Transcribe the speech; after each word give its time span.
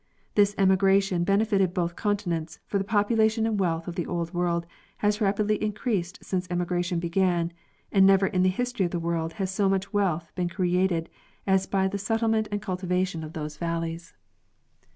This 0.33 0.55
emigration 0.57 1.23
benefited 1.23 1.75
both 1.75 1.95
continents, 1.95 2.57
for 2.65 2.79
the 2.79 2.83
population 2.83 3.45
and 3.45 3.59
wealth 3.59 3.87
of 3.87 3.93
the 3.93 4.07
Old 4.07 4.33
World 4.33 4.65
has 4.97 5.21
rapidly 5.21 5.61
increased 5.61 6.25
since 6.25 6.47
emigration 6.49 6.97
began, 6.99 7.53
and 7.91 8.03
never 8.03 8.25
in 8.25 8.41
the 8.41 8.49
history 8.49 8.83
of 8.85 8.91
the 8.91 8.99
world 8.99 9.33
has 9.33 9.51
so 9.51 9.69
much 9.69 9.93
wealth 9.93 10.31
been 10.33 10.49
created 10.49 11.07
as 11.45 11.67
by 11.67 11.87
the 11.87 11.99
settle 11.99 12.29
ment 12.29 12.47
and 12.51 12.63
cultivation 12.63 13.23
of 13.23 13.33
these 13.33 13.57
valleys. 13.57 14.15